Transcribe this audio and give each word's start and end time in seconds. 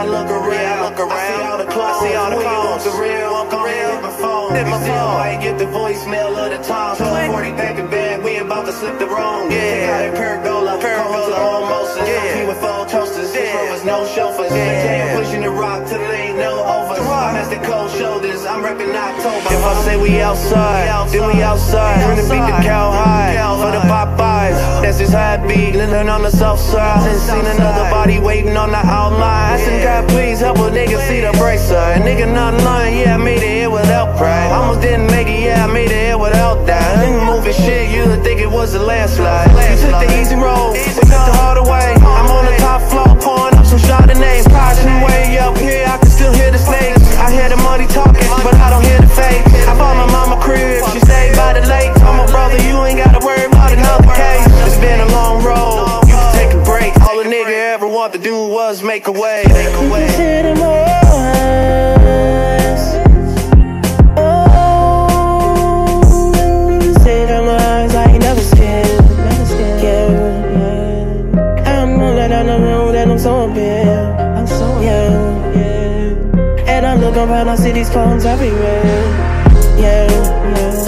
Yeah, 0.00 0.06
I 0.06 0.08
look 0.08 0.30
around, 0.30 0.78
I 0.78 0.88
look 0.88 0.98
around. 0.98 1.10
I 1.12 1.36
see 1.36 1.44
all 1.44 1.58
the 1.58 1.72
clothes, 1.72 2.02
I 2.02 2.08
see 2.08 2.14
all 2.14 2.30
the 2.30 2.36
clothes. 2.40 2.84
The 2.84 3.02
real, 3.02 3.32
walk 3.32 3.52
around, 3.52 4.02
my 4.02 4.10
phone. 4.10 4.54
Hit 4.54 4.64
my 4.64 4.80
phone. 4.80 5.20
I 5.20 5.38
get 5.42 5.58
the 5.58 5.66
voicemail 5.66 6.36
of 6.38 6.50
the 6.56 6.64
time. 6.64 6.96
40 6.96 7.52
back 7.52 7.78
in 7.78 7.90
bed, 7.90 8.24
we 8.24 8.36
about 8.38 8.64
to 8.64 8.72
slip 8.72 8.98
the 8.98 9.06
wrong. 9.06 9.50
Yeah, 9.50 10.14
got 10.14 10.49
yeah, 13.44 13.72
was 13.72 13.84
no 13.84 14.06
chauffeurs. 14.06 14.52
Yeah, 14.52 15.16
pushing 15.16 15.42
the 15.42 15.50
rock 15.50 15.86
till 15.88 15.98
there 15.98 16.14
ain't 16.14 16.38
no 16.38 16.60
over. 16.60 17.00
I'm 17.00 17.36
as 17.36 17.48
the 17.48 17.60
cold 17.66 17.90
shoulders, 17.90 18.44
I'm 18.46 18.62
repping 18.62 18.94
October. 18.94 19.54
If 19.54 19.62
I 19.64 19.74
say 19.84 19.96
we 20.00 20.20
outside, 20.20 21.10
then 21.10 21.26
we 21.26 21.42
outside. 21.42 22.04
Bring 22.06 22.16
the 22.16 22.22
beat 22.22 22.46
the 22.46 22.62
cow 22.62 22.92
high 22.92 23.34
for 23.60 23.70
the 23.70 23.82
Popeyes. 23.84 24.56
That's 24.82 24.98
his 24.98 25.12
how 25.12 25.34
it 25.34 25.46
be. 25.46 25.72
Living 25.72 26.08
on 26.08 26.22
the 26.22 26.30
south 26.30 26.60
side. 26.60 27.06
Ain't 27.08 27.20
seen 27.20 27.46
another 27.46 27.90
body 27.90 28.18
waiting 28.18 28.56
on 28.56 28.70
the 28.70 28.78
outline. 28.78 29.54
I 29.54 29.58
said, 29.58 29.82
God, 29.82 30.08
please 30.08 30.40
help 30.40 30.58
a 30.58 30.70
nigga 30.70 30.98
see 31.08 31.20
the 31.20 31.32
bright 31.38 31.60
side. 31.60 32.02
Nigga 32.02 32.32
not 32.32 32.54
lying, 32.62 32.98
yeah, 32.98 33.14
I 33.14 33.16
made 33.18 33.42
it 33.42 33.54
here 33.60 33.70
without 33.70 34.16
pride. 34.16 34.50
Almost 34.52 34.80
didn't 34.80 35.06
make 35.08 35.28
it, 35.28 35.40
yeah, 35.42 35.64
I 35.64 35.72
made 35.72 35.90
it 35.90 36.06
here 36.06 36.18
without 36.18 36.66
that. 36.66 37.04
Nigga 37.04 37.26
moving 37.26 37.52
shit, 37.52 37.90
you 37.90 38.08
would 38.08 38.22
think 38.22 38.40
it 38.40 38.50
was 38.50 38.74
a 38.74 38.80
landslide. 38.80 39.50
You 39.50 39.76
took 39.82 40.00
the 40.00 40.19
I'm 71.66 72.00
all 72.00 72.10
oh, 72.10 72.16
that 72.16 72.32
I 72.32 72.42
know 72.42 72.90
that 72.90 73.08
I'm 73.08 73.18
so 73.18 73.46
bad. 73.54 74.36
I'm 74.36 74.46
so 74.48 74.80
yeah, 74.80 75.10
yeah. 75.54 76.72
And 76.72 76.84
I 76.84 76.96
look 76.96 77.16
around, 77.16 77.48
I 77.48 77.54
see 77.54 77.70
these 77.70 77.90
clones 77.90 78.24
everywhere. 78.24 78.82
Yeah, 79.78 80.10
yeah. 80.10 80.79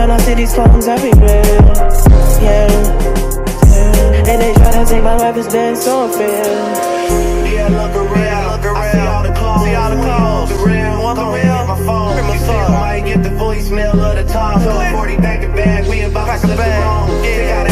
And 0.00 0.10
I 0.10 0.16
look 0.16 0.22
around, 0.22 0.22
I 0.22 0.24
see 0.24 0.34
these 0.34 0.54
clones 0.54 0.88
everywhere. 0.88 1.44
Yeah, 2.40 2.68
yeah. 3.68 4.32
And 4.32 4.40
they 4.40 4.54
try 4.54 4.72
to 4.72 4.84
take 4.88 5.04
my 5.04 5.14
life, 5.16 5.36
it's 5.36 5.52
been 5.52 5.76
so 5.76 6.04
unfair. 6.04 6.42
Yeah, 7.44 7.68
look 7.68 7.94
around, 7.94 8.56
look 8.56 8.64
around. 8.64 8.76
I 8.76 8.92
see 8.92 8.98
all 8.98 9.22
the 9.22 9.34
calls, 9.34 9.64
see 9.64 9.74
all 9.74 9.90
the 9.90 10.02
calls. 10.02 10.48
The 10.48 10.56
real, 10.56 11.02
walk 11.02 11.18
around 11.18 11.68
my 11.68 11.76
phone. 11.84 12.32
You 12.32 12.38
see, 12.38 12.48
I 12.48 12.68
might 12.80 13.04
get 13.04 13.22
the 13.22 13.28
voicemail 13.28 13.92
of 13.92 14.16
the 14.16 14.32
time. 14.32 14.60
So 14.60 14.96
40 14.96 15.16
back 15.18 15.42
in 15.42 15.54
back, 15.54 15.86
we 15.86 16.00
about 16.00 16.32
to 16.32 16.46
slip 16.46 16.56
the 16.56 16.62
wrong. 16.62 17.22
Yeah, 17.22 17.69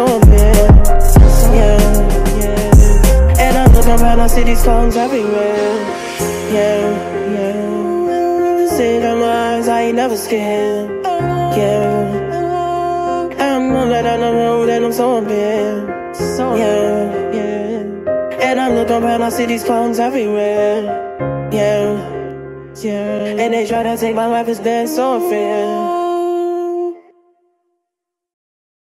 so 0.00 0.16
unfair. 0.16 0.54
Yeah, 1.58 1.80
yeah. 2.40 3.44
And 3.44 3.54
I 3.62 3.66
look 3.74 3.86
around, 3.86 4.20
I 4.20 4.26
see 4.28 4.44
these 4.44 4.62
clones 4.62 4.96
everywhere. 4.96 5.72
Yeah, 6.56 6.84
yeah. 7.36 8.66
See 8.76 8.98
my 8.98 9.22
eyes. 9.22 9.68
I 9.68 9.80
ain't 9.82 9.96
never 9.96 10.16
scared. 10.16 10.88
Yeah. 11.60 12.18
I'm 13.38 13.72
rolling 13.72 14.04
down 14.04 14.20
the 14.20 14.32
road 14.32 14.68
and 14.68 14.84
I'm 14.86 14.92
so 14.92 15.18
unfair. 15.18 15.86
Yeah, 16.62 17.32
yeah. 17.38 18.46
And 18.46 18.60
I 18.60 18.68
look 18.72 18.90
around, 18.90 19.22
I 19.22 19.28
see 19.28 19.46
these 19.46 19.64
clones 19.64 19.98
everywhere. 19.98 20.80
Yeah, 21.52 21.86
yeah. 22.76 23.42
And 23.42 23.52
they 23.54 23.66
try 23.66 23.82
to 23.82 23.96
take 23.96 24.14
my 24.14 24.26
life, 24.26 24.48
it's 24.48 24.94
so 24.96 25.14
unfair. 25.16 25.99